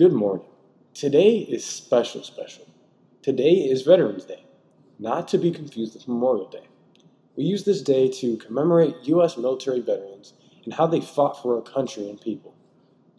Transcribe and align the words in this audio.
Good 0.00 0.14
morning. 0.14 0.46
Today 0.94 1.36
is 1.36 1.62
special, 1.62 2.22
special. 2.22 2.66
Today 3.20 3.52
is 3.52 3.82
Veterans 3.82 4.24
Day, 4.24 4.46
not 4.98 5.28
to 5.28 5.36
be 5.36 5.50
confused 5.50 5.92
with 5.92 6.08
Memorial 6.08 6.48
Day. 6.48 6.68
We 7.36 7.44
use 7.44 7.64
this 7.64 7.82
day 7.82 8.08
to 8.12 8.38
commemorate 8.38 8.94
U.S. 9.02 9.36
military 9.36 9.80
veterans 9.80 10.32
and 10.64 10.72
how 10.72 10.86
they 10.86 11.02
fought 11.02 11.42
for 11.42 11.54
our 11.54 11.60
country 11.60 12.08
and 12.08 12.18
people. 12.18 12.54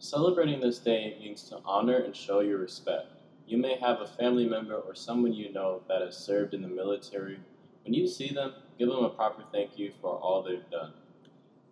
Celebrating 0.00 0.58
this 0.58 0.80
day 0.80 1.16
means 1.20 1.44
to 1.50 1.60
honor 1.64 1.98
and 1.98 2.16
show 2.16 2.40
your 2.40 2.58
respect. 2.58 3.06
You 3.46 3.58
may 3.58 3.78
have 3.78 4.00
a 4.00 4.08
family 4.08 4.48
member 4.48 4.74
or 4.74 4.96
someone 4.96 5.32
you 5.32 5.52
know 5.52 5.82
that 5.86 6.02
has 6.02 6.18
served 6.18 6.52
in 6.52 6.62
the 6.62 6.66
military. 6.66 7.38
When 7.84 7.94
you 7.94 8.08
see 8.08 8.34
them, 8.34 8.54
give 8.76 8.88
them 8.88 9.04
a 9.04 9.10
proper 9.10 9.44
thank 9.52 9.78
you 9.78 9.92
for 10.00 10.16
all 10.16 10.42
they've 10.42 10.68
done. 10.68 10.94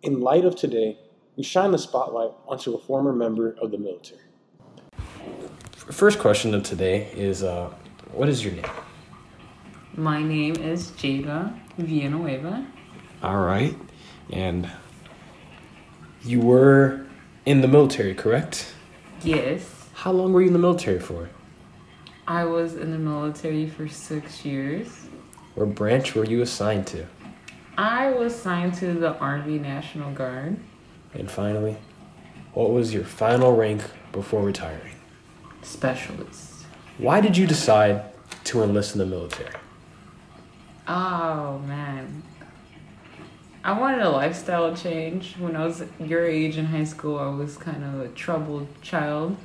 In 0.03 0.21
light 0.21 0.45
of 0.45 0.55
today, 0.55 0.99
we 1.35 1.43
shine 1.43 1.71
the 1.71 1.79
spotlight 1.79 2.31
onto 2.47 2.75
a 2.75 2.81
former 2.81 3.11
member 3.11 3.57
of 3.61 3.71
the 3.71 3.77
military. 3.77 4.30
First 5.89 6.19
question 6.19 6.53
of 6.53 6.61
today 6.61 7.11
is 7.15 7.41
uh, 7.41 7.71
what 8.11 8.29
is 8.29 8.45
your 8.45 8.53
name? 8.53 8.69
My 9.95 10.21
name 10.21 10.55
is 10.57 10.91
Jada 10.91 11.59
Villanueva. 11.75 12.67
All 13.23 13.41
right. 13.41 13.75
And 14.31 14.69
you 16.23 16.39
were 16.39 17.07
in 17.47 17.61
the 17.61 17.67
military, 17.67 18.13
correct? 18.13 18.75
Yes, 19.23 19.89
How 19.93 20.11
long 20.11 20.33
were 20.33 20.41
you 20.41 20.47
in 20.47 20.53
the 20.53 20.59
military 20.59 20.99
for? 20.99 21.29
I 22.27 22.45
was 22.45 22.75
in 22.75 22.91
the 22.91 22.99
military 22.99 23.67
for 23.67 23.87
six 23.87 24.45
years. 24.45 25.07
What 25.55 25.73
branch 25.73 26.13
were 26.13 26.25
you 26.25 26.43
assigned 26.43 26.85
to? 26.87 27.07
I 27.75 28.11
was 28.11 28.35
assigned 28.35 28.75
to 28.75 28.93
the 28.93 29.17
Army 29.17 29.57
National 29.57 30.11
Guard. 30.11 30.57
And 31.15 31.29
finally, 31.29 31.77
what 32.53 32.69
was 32.69 32.93
your 32.93 33.03
final 33.03 33.55
rank 33.55 33.81
before 34.11 34.43
retiring? 34.43 35.00
Specialist. 35.63 36.65
Why 36.97 37.21
did 37.21 37.37
you 37.37 37.47
decide 37.47 38.03
to 38.45 38.63
enlist 38.63 38.93
in 38.93 38.99
the 38.99 39.05
military? 39.05 39.55
Oh 40.87 41.59
man. 41.59 42.23
I 43.63 43.79
wanted 43.79 44.01
a 44.01 44.09
lifestyle 44.09 44.75
change. 44.75 45.35
When 45.37 45.55
I 45.55 45.65
was 45.65 45.83
your 45.99 46.25
age 46.25 46.57
in 46.57 46.65
high 46.65 46.83
school, 46.83 47.19
I 47.19 47.29
was 47.29 47.57
kind 47.57 47.83
of 47.83 48.01
a 48.01 48.07
troubled 48.09 48.67
child. 48.81 49.37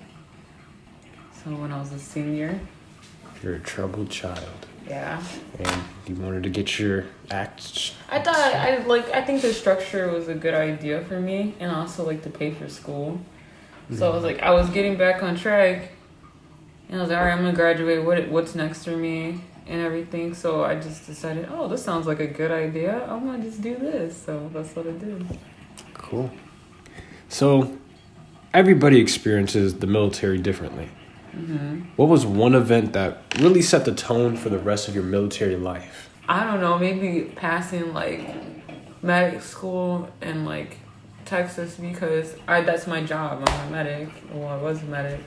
So 1.33 1.51
when 1.51 1.71
I 1.71 1.79
was 1.79 1.93
a 1.93 1.99
senior, 1.99 2.59
You're 3.43 3.57
a 3.57 3.61
troubled 3.61 4.11
child, 4.11 4.67
yeah. 4.89 5.23
and 5.59 5.83
you 6.07 6.15
wanted 6.17 6.43
to 6.45 6.49
get 6.49 6.79
your 6.79 7.05
act. 7.31 7.95
I 8.11 8.19
thought 8.21 8.37
I 8.37 8.79
like 8.85 9.09
I 9.11 9.23
think 9.23 9.43
the 9.43 9.53
structure 9.53 10.11
was 10.11 10.29
a 10.29 10.35
good 10.35 10.55
idea 10.55 11.05
for 11.05 11.21
me 11.21 11.55
and 11.61 11.71
also 11.71 12.05
like 12.05 12.23
to 12.23 12.31
pay 12.31 12.53
for 12.53 12.69
school. 12.69 13.21
So 13.95 14.11
I 14.11 14.15
was 14.15 14.25
mm-hmm. 14.25 14.35
like 14.35 14.43
I 14.43 14.51
was 14.51 14.69
getting 14.71 14.97
back 14.97 15.23
on 15.23 15.37
track 15.37 15.93
and 16.89 16.99
I 16.99 17.03
was 17.03 17.11
like, 17.11 17.19
Alright, 17.19 17.35
I'm 17.35 17.45
gonna 17.45 17.57
graduate, 17.57 18.05
what 18.05 18.29
what's 18.29 18.55
next 18.55 18.85
for 18.85 18.97
me 18.97 19.41
and 19.67 19.81
everything. 19.81 20.35
So 20.35 20.65
I 20.65 20.77
just 20.77 21.07
decided, 21.07 21.49
Oh, 21.51 21.69
this 21.69 21.85
sounds 21.85 22.07
like 22.07 22.21
a 22.21 22.27
good 22.27 22.51
idea. 22.51 23.05
I'm 23.09 23.27
gonna 23.27 23.43
just 23.43 23.63
do 23.63 23.77
this. 23.77 24.17
So 24.17 24.51
that's 24.53 24.75
what 24.75 24.87
I 24.87 24.93
did. 24.93 25.39
Cool. 25.95 26.31
So, 27.29 27.77
everybody 28.55 29.01
experiences 29.01 29.81
the 29.81 29.87
military 29.87 30.39
differently. 30.39 30.89
Mm-hmm. 31.35 31.81
What 31.97 32.09
was 32.09 32.25
one 32.25 32.55
event 32.55 32.93
that 32.93 33.23
really 33.39 33.61
set 33.61 33.85
the 33.85 33.95
tone 33.95 34.37
for 34.37 34.49
the 34.49 34.59
rest 34.59 34.89
of 34.89 34.95
your 34.95 35.05
military 35.05 35.57
life? 35.57 36.09
I 36.29 36.45
don't 36.45 36.61
know, 36.61 36.79
maybe 36.79 37.33
passing 37.35 37.93
like 37.93 38.35
medic 39.03 39.43
school 39.43 40.09
in 40.23 40.45
like 40.45 40.79
Texas 41.25 41.77
because 41.77 42.37
I 42.49 42.63
that's 42.63 42.87
my 42.87 43.03
job. 43.03 43.43
I'm 43.47 43.69
a 43.69 43.71
medic. 43.71 44.09
Well, 44.33 44.49
I 44.49 44.57
was 44.57 44.83
a 44.83 44.87
medic, 44.87 45.21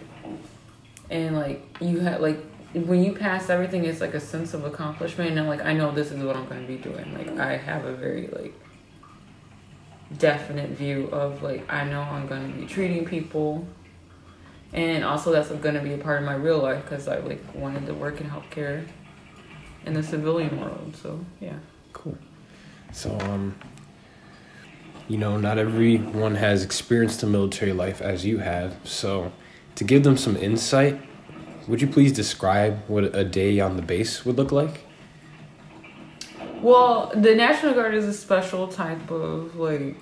and 1.10 1.36
like 1.36 1.64
you 1.82 2.00
had 2.00 2.22
like 2.22 2.40
when 2.74 3.04
you 3.04 3.14
pass 3.14 3.50
everything, 3.50 3.86
it's 3.86 4.02
like 4.02 4.14
a 4.14 4.20
sense 4.20 4.54
of 4.54 4.66
accomplishment, 4.66 5.38
and 5.38 5.48
like 5.48 5.64
I 5.64 5.74
know 5.74 5.92
this 5.92 6.12
is 6.12 6.24
what 6.24 6.36
I'm 6.36 6.48
going 6.48 6.62
to 6.62 6.68
be 6.68 6.78
doing. 6.78 7.14
Like 7.14 7.40
I 7.40 7.58
have 7.58 7.86
a 7.86 7.94
very 7.94 8.28
like 8.28 8.54
definite 10.18 10.72
view 10.72 11.08
of 11.12 11.42
like 11.44 11.72
I 11.72 11.84
know 11.84 12.02
I'm 12.02 12.28
going 12.28 12.52
to 12.52 12.60
be 12.60 12.66
treating 12.66 13.06
people. 13.06 13.68
And 14.72 15.04
also, 15.04 15.32
that's 15.32 15.50
going 15.50 15.74
to 15.74 15.82
be 15.82 15.94
a 15.94 15.98
part 15.98 16.20
of 16.20 16.26
my 16.26 16.36
real 16.36 16.60
life 16.60 16.84
because 16.84 17.08
I 17.08 17.18
like 17.20 17.44
wanted 17.56 17.88
to 17.88 17.94
work 17.96 18.22
in 18.22 18.30
healthcare 18.30 18.86
in 19.86 19.94
the 19.94 20.04
civilian 20.04 20.60
world. 20.62 20.96
So 20.96 21.26
yeah. 21.40 21.56
Cool. 21.94 22.18
So, 22.92 23.18
um, 23.22 23.56
you 25.08 25.18
know, 25.18 25.38
not 25.38 25.58
everyone 25.58 26.36
has 26.36 26.64
experienced 26.64 27.22
the 27.22 27.28
military 27.28 27.74
life 27.74 28.00
as 28.02 28.26
you 28.26 28.40
have. 28.40 28.78
So, 28.84 29.32
to 29.80 29.86
give 29.86 30.04
them 30.04 30.18
some 30.18 30.36
insight, 30.36 31.00
would 31.66 31.82
you 31.82 31.88
please 31.88 32.12
describe 32.12 32.82
what 32.90 33.16
a 33.16 33.24
day 33.24 33.62
on 33.62 33.78
the 33.78 33.82
base 33.82 34.26
would 34.26 34.36
look 34.36 34.52
like? 34.52 34.82
Well, 36.62 37.14
the 37.16 37.34
National 37.34 37.74
Guard 37.74 37.94
is 37.94 38.04
a 38.04 38.14
special 38.14 38.68
type 38.68 39.10
of 39.10 39.56
like 39.56 39.96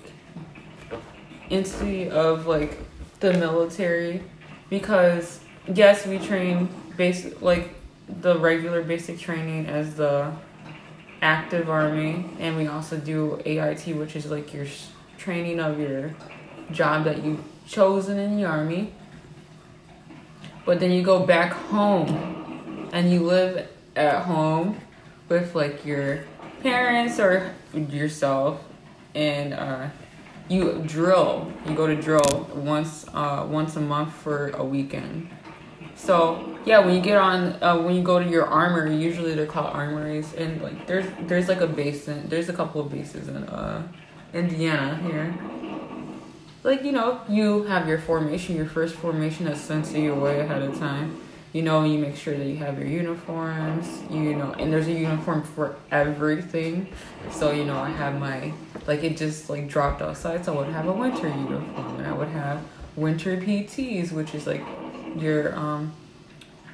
entity 1.48 2.10
of 2.10 2.48
like 2.48 2.76
the 3.20 3.34
military 3.34 4.24
because 4.68 5.38
yes, 5.72 6.04
we 6.08 6.18
train 6.18 6.68
basic 6.96 7.40
like 7.40 7.72
the 8.08 8.36
regular 8.36 8.82
basic 8.82 9.20
training 9.20 9.66
as 9.66 9.94
the 9.94 10.32
active 11.22 11.70
army 11.70 12.28
and 12.40 12.56
we 12.56 12.66
also 12.66 12.96
do 12.96 13.40
AIT 13.44 13.86
which 13.96 14.16
is 14.16 14.26
like 14.26 14.52
your 14.52 14.66
training 15.18 15.60
of 15.60 15.78
your 15.78 16.16
job 16.72 17.04
that 17.04 17.22
you've 17.22 17.44
chosen 17.68 18.18
in 18.18 18.36
the 18.36 18.44
army. 18.44 18.92
But 20.64 20.80
then 20.80 20.90
you 20.90 21.02
go 21.02 21.24
back 21.24 21.52
home 21.52 22.88
and 22.92 23.10
you 23.10 23.20
live 23.20 23.68
at 23.96 24.22
home 24.24 24.80
with 25.28 25.54
like 25.54 25.84
your 25.84 26.24
parents 26.62 27.18
or 27.18 27.54
yourself 27.74 28.62
and 29.14 29.54
uh, 29.54 29.88
you 30.48 30.82
drill. 30.86 31.52
You 31.66 31.74
go 31.74 31.86
to 31.86 31.96
drill 31.96 32.50
once 32.54 33.06
uh, 33.14 33.46
once 33.48 33.76
a 33.76 33.80
month 33.80 34.12
for 34.12 34.50
a 34.50 34.64
weekend. 34.64 35.30
So 35.94 36.58
yeah 36.68 36.80
when 36.80 36.94
you 36.94 37.00
get 37.00 37.16
on 37.16 37.56
uh, 37.62 37.80
when 37.80 37.94
you 37.94 38.02
go 38.02 38.22
to 38.22 38.28
your 38.28 38.46
armory 38.46 38.94
usually 38.94 39.34
they're 39.34 39.46
called 39.46 39.74
armories 39.74 40.34
and 40.34 40.60
like 40.62 40.86
there's 40.86 41.06
there's 41.22 41.48
like 41.48 41.62
a 41.62 41.66
basin 41.66 42.28
there's 42.28 42.48
a 42.50 42.52
couple 42.52 42.80
of 42.80 42.90
bases 42.90 43.28
in 43.28 43.36
uh, 43.44 43.82
indiana 44.34 44.96
here 45.02 45.34
like 46.62 46.82
you 46.84 46.92
know 46.92 47.20
you 47.28 47.62
have 47.64 47.88
your 47.88 47.98
formation 47.98 48.56
your 48.56 48.66
first 48.66 48.94
formation 48.96 49.46
that's 49.46 49.60
sent 49.60 49.84
to 49.86 50.00
you 50.00 50.14
way 50.14 50.40
ahead 50.40 50.62
of 50.62 50.78
time. 50.78 51.20
You 51.52 51.62
know 51.62 51.82
you 51.84 51.98
make 51.98 52.16
sure 52.16 52.36
that 52.36 52.44
you 52.44 52.56
have 52.56 52.78
your 52.78 52.88
uniforms 52.88 54.02
you 54.10 54.34
know 54.34 54.52
and 54.58 54.72
there's 54.72 54.86
a 54.86 54.92
uniform 54.92 55.42
for 55.42 55.76
everything. 55.90 56.86
So 57.30 57.52
you 57.52 57.64
know 57.64 57.78
i 57.78 57.88
have 57.90 58.18
my 58.18 58.52
like 58.86 59.02
it 59.02 59.16
just 59.16 59.48
like 59.50 59.68
dropped 59.68 60.02
outside 60.02 60.44
so 60.44 60.54
i 60.54 60.58
would 60.58 60.72
have 60.74 60.86
a 60.88 60.92
winter 60.92 61.28
uniform 61.28 61.96
and 61.98 62.06
i 62.06 62.12
would 62.12 62.28
have 62.28 62.62
winter 62.96 63.36
pts 63.36 64.12
which 64.12 64.34
is 64.34 64.46
like 64.46 64.62
your 65.16 65.54
um 65.56 65.92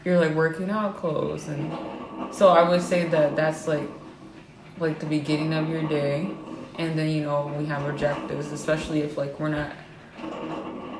your 0.04 0.20
like 0.20 0.34
working 0.34 0.70
out 0.70 0.96
clothes. 0.96 1.48
And 1.48 1.72
so 2.34 2.48
i 2.48 2.68
would 2.68 2.82
say 2.82 3.06
that 3.08 3.36
that's 3.36 3.66
like 3.68 3.88
like 4.78 4.98
the 5.00 5.06
beginning 5.06 5.52
of 5.54 5.68
your 5.68 5.82
day 5.82 6.30
and 6.76 6.98
then 6.98 7.10
you 7.10 7.22
know 7.22 7.54
we 7.58 7.66
have 7.66 7.84
objectives 7.86 8.52
especially 8.52 9.00
if 9.00 9.16
like 9.16 9.38
we're 9.38 9.48
not 9.48 9.72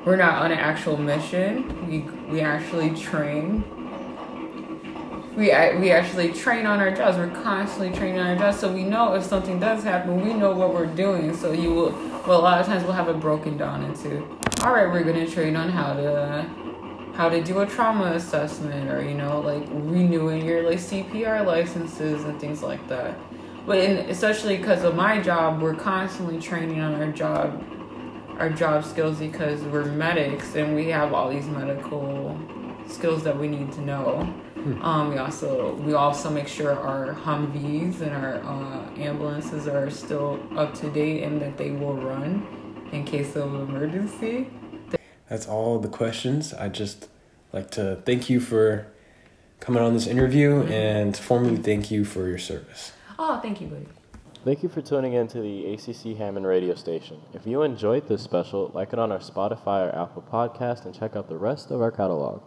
we're 0.05 0.15
not 0.15 0.43
on 0.43 0.51
an 0.51 0.59
actual 0.59 0.97
mission. 0.97 1.87
We 1.89 1.99
we 2.31 2.41
actually 2.41 2.91
train. 2.91 3.63
We 5.35 5.47
we 5.79 5.91
actually 5.91 6.31
train 6.31 6.67
on 6.67 6.79
our 6.79 6.91
jobs. 6.91 7.17
We're 7.17 7.31
constantly 7.41 7.91
training 7.97 8.19
on 8.19 8.27
our 8.27 8.35
jobs. 8.35 8.59
So 8.59 8.71
we 8.71 8.83
know 8.83 9.15
if 9.15 9.23
something 9.23 9.59
does 9.59 9.83
happen 9.83 10.23
we 10.23 10.33
know 10.33 10.51
what 10.51 10.73
we're 10.73 10.85
doing. 10.85 11.35
So 11.35 11.51
you 11.51 11.73
will 11.73 11.91
well 12.27 12.39
a 12.39 12.43
lot 12.43 12.61
of 12.61 12.67
times 12.67 12.83
we'll 12.83 12.93
have 12.93 13.09
it 13.09 13.19
broken 13.19 13.57
down 13.57 13.83
into 13.83 14.23
all 14.63 14.73
right 14.73 14.87
we're 14.87 15.03
to 15.03 15.27
train 15.27 15.55
on 15.55 15.69
how 15.69 15.93
to 15.93 16.49
how 17.13 17.29
to 17.29 17.43
do 17.43 17.59
a 17.59 17.65
trauma 17.65 18.13
assessment 18.13 18.89
or 18.89 19.03
you 19.03 19.13
know 19.13 19.39
like 19.41 19.63
renewing 19.69 20.43
your 20.45 20.63
like 20.63 20.79
cpr 20.79 21.45
licenses 21.45 22.23
and 22.23 22.39
things 22.39 22.63
like 22.63 22.85
that 22.87 23.15
but 23.65 23.77
in, 23.77 23.97
especially 24.09 24.57
because 24.57 24.83
of 24.83 24.95
my 24.95 25.21
job 25.21 25.61
we're 25.61 25.75
constantly 25.75 26.39
training 26.39 26.79
on 26.79 26.93
our 26.95 27.11
job 27.11 27.63
our 28.39 28.49
job 28.49 28.83
skills 28.83 29.19
because 29.19 29.61
we're 29.63 29.85
medics 29.85 30.55
and 30.55 30.75
we 30.75 30.87
have 30.87 31.13
all 31.13 31.29
these 31.29 31.47
medical 31.47 32.37
skills 32.87 33.23
that 33.23 33.37
we 33.37 33.47
need 33.47 33.71
to 33.71 33.81
know 33.81 34.21
um, 34.81 35.11
we 35.11 35.17
also 35.17 35.75
we 35.75 35.93
also 35.93 36.29
make 36.29 36.47
sure 36.47 36.73
our 36.73 37.13
humvees 37.13 38.01
and 38.01 38.11
our 38.11 38.35
uh, 38.43 38.89
ambulances 38.97 39.67
are 39.67 39.89
still 39.89 40.39
up 40.57 40.73
to 40.73 40.89
date 40.91 41.23
and 41.23 41.41
that 41.41 41.57
they 41.57 41.71
will 41.71 41.95
run 41.95 42.45
in 42.91 43.03
case 43.03 43.35
of 43.35 43.53
emergency 43.53 44.47
That's 45.29 45.47
all 45.47 45.79
the 45.79 45.87
questions. 45.87 46.53
I 46.53 46.69
just 46.69 47.07
like 47.51 47.71
to 47.71 48.01
thank 48.05 48.29
you 48.29 48.39
for 48.39 48.87
coming 49.59 49.81
on 49.81 49.93
this 49.93 50.07
interview 50.07 50.63
and 50.63 51.15
formally 51.17 51.57
thank 51.57 51.89
you 51.89 52.05
for 52.05 52.27
your 52.27 52.37
service. 52.37 52.91
Oh 53.19 53.39
thank 53.41 53.61
you 53.61 53.67
buddy 53.67 53.87
Thank 54.45 54.61
you 54.61 54.69
for 54.69 54.79
tuning 54.79 55.13
in 55.13 55.27
to 55.29 55.41
the 55.41 55.73
ACC 55.73 56.15
Hammond 56.19 56.45
radio 56.45 56.75
station. 56.75 57.19
If 57.33 57.47
you 57.47 57.63
enjoyed 57.63 58.07
this 58.07 58.21
special, 58.21 58.69
like 58.75 58.93
it 58.93 58.99
on 58.99 59.11
our 59.11 59.17
Spotify 59.17 59.91
or 59.91 59.95
Apple 59.95 60.23
podcast 60.31 60.85
and 60.85 60.93
check 60.93 61.15
out 61.15 61.27
the 61.27 61.35
rest 61.35 61.71
of 61.71 61.81
our 61.81 61.89
catalog. 61.89 62.43